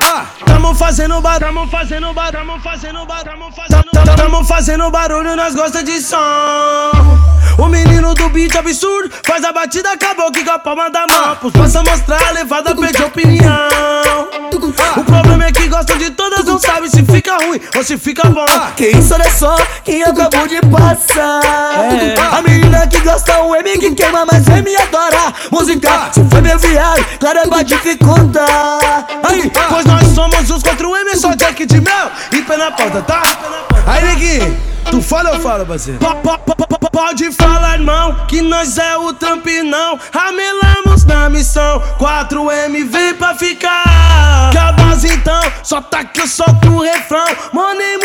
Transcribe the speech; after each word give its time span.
Ah, 0.00 0.26
tamo 0.46 0.74
fazendo 0.74 1.20
barulho, 1.20 1.46
tamo 1.46 1.66
fazendo 1.66 2.14
barulho, 2.14 2.38
tamo 2.38 2.60
fazendo 2.60 3.04
barulho, 3.06 3.24
tamo 3.24 3.52
fazendo 3.52 3.90
barulho, 3.92 4.16
tamo 4.16 4.44
fazendo 4.44 4.90
barulho, 4.90 5.36
nós 5.36 5.54
gosta 5.54 5.82
de 5.82 6.00
som. 6.00 6.16
O 7.58 7.66
menino 7.66 8.14
do 8.14 8.28
beat 8.28 8.54
absurdo 8.56 9.10
faz 9.24 9.44
a 9.44 9.52
batida, 9.52 9.90
acabou 9.92 10.30
que 10.30 10.44
com 10.44 10.50
a 10.52 10.58
palma 10.58 10.88
da 10.90 11.04
mão. 11.06 11.36
Posso 11.36 11.82
mostrar, 11.82 12.22
a 12.28 12.30
levada 12.30 12.74
pede 12.76 13.02
opinião. 13.02 14.28
O 14.96 15.04
problema 15.04 15.46
é 15.46 15.52
que 15.52 15.68
gostam 15.68 15.98
de 15.98 16.10
todas, 16.10 16.44
não 16.44 16.58
sabe 16.58 16.88
se 16.88 17.02
fica 17.04 17.36
ruim 17.36 17.60
ou 17.76 17.82
se 17.82 17.98
fica 17.98 18.28
bom. 18.28 18.46
Que 18.76 18.88
isso, 18.88 19.14
olha 19.14 19.30
só, 19.30 19.56
quem 19.84 20.02
acabou 20.02 20.46
de 20.46 20.60
passar. 20.62 21.40
A 22.32 22.42
menina 22.42 22.86
que 22.86 22.93
gosta 23.14 23.42
o 23.42 23.54
M 23.54 23.78
que 23.78 23.94
queima, 23.94 24.26
mas 24.26 24.46
M 24.48 24.76
adora 24.76 25.32
música. 25.50 26.10
Se 26.12 26.24
foi 26.28 26.40
meu 26.40 26.58
viado, 26.58 27.04
claro 27.20 27.38
é 27.38 27.46
pra 27.46 27.62
dificultar. 27.62 29.06
Aí, 29.22 29.50
pois 29.68 29.84
nós 29.84 30.08
somos 30.08 30.50
os 30.50 30.62
contra 30.64 30.88
o 30.88 30.96
M, 30.96 31.16
só 31.16 31.32
Jack 31.34 31.64
de 31.64 31.80
mel 31.80 32.10
e 32.32 32.42
pé 32.42 32.56
na 32.56 32.72
porta, 32.72 33.02
tá? 33.02 33.22
Aí, 33.86 34.04
neguinho, 34.04 34.60
tu 34.90 35.00
fala 35.00 35.30
ou 35.30 35.38
fala, 35.40 35.64
parceiro? 35.64 36.00
Po- 36.00 36.16
po- 36.16 36.38
po- 36.38 36.56
po- 36.56 36.74
Pode 36.94 37.30
falar, 37.32 37.74
irmão, 37.74 38.24
que 38.28 38.40
nós 38.40 38.78
é 38.78 38.96
o 38.96 39.12
trampinão. 39.12 39.98
Ramelamos 40.12 41.04
na 41.04 41.28
missão, 41.28 41.82
4M 41.98 42.84
vem 42.88 43.14
pra 43.14 43.34
ficar. 43.34 44.50
Que 44.52 44.58
a 44.58 44.72
base 44.72 45.08
então, 45.12 45.40
só 45.62 45.80
tá 45.80 46.04
que 46.04 46.20
eu 46.20 46.26
solto 46.28 46.68
o 46.68 46.80
refrão. 46.82 47.26
Money, 47.52 47.98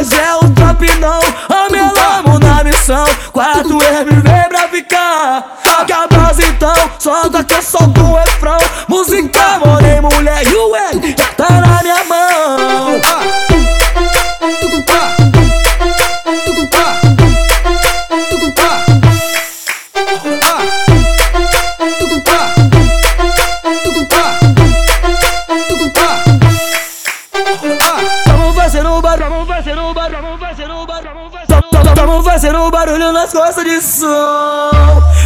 nós 0.00 0.12
é 0.12 0.34
o 0.34 0.50
trap 0.50 0.80
não. 0.98 1.20
Amelamos 1.66 2.40
na 2.40 2.64
missão. 2.64 3.04
4M 3.34 4.22
vem 4.22 4.48
pra 4.48 4.68
ficar. 4.68 5.58
Que 5.86 5.92
a 5.92 6.06
base 6.06 6.42
então, 6.42 6.74
solta 6.98 7.44
que 7.44 7.54
eu 7.54 7.62
solto 7.62 8.00
o 8.00 8.16
refrão. 8.16 8.58
Música, 8.88 9.58
morei, 9.64 10.00
mulher 10.00 10.46
e 10.46 10.54
o 10.54 10.74
M 10.76 11.14
tá 11.36 11.49
Fazendo 28.90 29.02
barulho, 29.02 29.24
tamo 29.30 29.46
fazendo 29.46 29.94
barulho, 29.94 30.16
tamo 30.16 30.38
fazendo 30.38 30.86
barulho, 30.86 31.08
tamo 31.08 31.30
fazendo 31.30 31.94
Tamo 31.94 32.22
fazendo 32.24 32.70
barulho 32.70 33.12
nas 33.12 33.30
costas 33.32 33.64
de 33.64 33.80
som. 33.80 34.70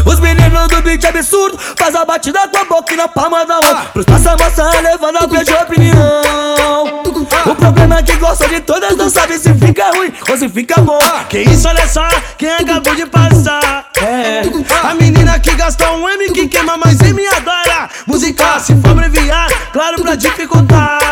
Os 0.05 0.21
meninos 0.21 0.69
do 0.69 0.83
beat 0.83 1.03
absurdo 1.05 1.59
Faz 1.79 1.95
a 1.95 2.05
batida 2.05 2.47
com 2.49 2.59
a 2.59 2.65
boca 2.65 2.95
na 2.95 3.09
palma 3.09 3.47
da 3.47 3.61
mão. 3.63 3.87
Pros 3.95 4.05
passa 4.05 4.37
moça 4.37 4.81
levando 4.83 5.17
a 5.17 5.29
pedir 5.29 5.55
opinião. 5.55 7.03
O 7.47 7.55
problema 7.55 7.99
é 7.99 8.03
que 8.03 8.17
gosta 8.17 8.47
de 8.49 8.61
todas 8.61 8.97
Não 8.97 9.09
sabe 9.09 9.39
se 9.39 9.55
fica 9.55 9.91
ruim 9.97 10.13
ou 10.29 10.37
se 10.37 10.49
fica 10.51 10.81
bom. 10.83 10.99
Que 11.31 11.39
isso, 11.39 11.67
olha 11.67 11.89
só, 11.89 12.07
quem 12.37 12.51
acabou 12.51 12.95
de 12.95 13.07
passar. 13.07 13.87
É, 13.97 14.43
A 14.83 14.95
menina 14.95 15.39
que 15.41 15.55
gasta 15.55 15.91
um 15.91 16.07
M 16.07 16.31
que 16.33 16.49
queima, 16.49 16.77
mas 16.77 17.01
M 17.01 17.27
adora 17.29 17.89
música. 18.07 18.61
Se 18.61 18.77
for 18.77 18.91
abreviar, 18.91 19.49
claro 19.73 20.03
pra 20.03 20.15
dificultar. 20.17 21.04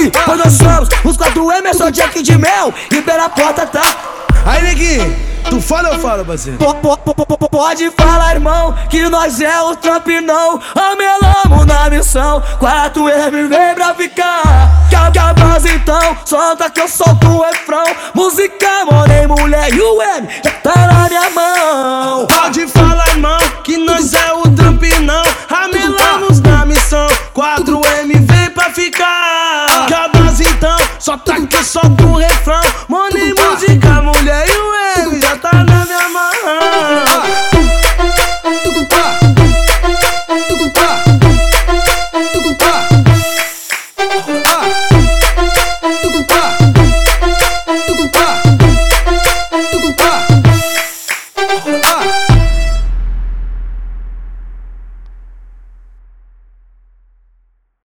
Aí, 0.00 0.10
quando 0.24 0.38
nós 0.44 0.52
somos 0.54 0.88
os 1.04 1.16
quatro 1.16 1.50
Emerson, 1.52 1.90
Jack 1.90 2.22
de 2.22 2.36
Mel 2.38 2.72
E 2.90 3.02
pela 3.02 3.28
porta 3.28 3.66
tá? 3.66 3.82
Aí, 4.46 4.62
neguinho, 4.62 5.14
tu 5.50 5.60
fala 5.60 5.90
ou 5.90 5.98
fala, 5.98 6.24
parceiro? 6.24 6.56
Po- 6.58 6.74
po- 6.76 6.96
po- 6.96 7.14
po- 7.14 7.26
po- 7.36 7.50
Pode 7.50 7.90
falar, 7.90 8.32
irmão, 8.34 8.74
que 8.88 9.06
nós 9.10 9.38
é 9.40 9.60
o 9.60 9.76
Trump 9.76 10.06
não. 10.24 10.58
Amelamos 10.74 11.66
na 11.66 11.90
missão 11.90 12.42
4M 12.58 13.48
vem 13.48 13.74
pra 13.74 13.94
ficar. 13.94 14.42
Que 14.88 14.96
a, 14.96 15.10
que 15.10 15.18
a 15.18 15.34
base 15.34 15.68
então, 15.70 16.16
solta 16.24 16.70
que 16.70 16.80
eu 16.80 16.88
solto 16.88 17.28
o 17.28 17.42
refrão. 17.42 17.84
Música, 18.14 18.66
morei, 18.90 19.26
mulher 19.26 19.72
e 19.74 19.80
o 19.80 20.00
M 20.02 20.26
já 20.42 20.50
tá 20.52 20.86
na 20.86 21.08
minha 21.08 21.30
mão. 21.30 22.26
Pode 22.26 22.66
falar, 22.68 22.89
ataque 31.20 31.62
só 31.62 31.80
do 31.82 32.14
refrão. 32.14 32.60
Mano, 32.88 33.09